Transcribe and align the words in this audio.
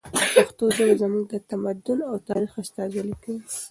پښتو 0.35 0.65
ژبه 0.75 0.95
زموږ 1.01 1.23
د 1.29 1.35
تمدن 1.49 1.99
او 2.09 2.15
تاریخ 2.29 2.51
استازولي 2.63 3.15
کوي. 3.23 3.41